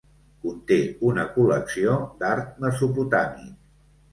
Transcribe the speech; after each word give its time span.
Conté 0.45 0.77
una 1.09 1.25
col·lecció 1.35 1.99
d'art 2.23 2.59
mesopotàmic. 2.65 3.57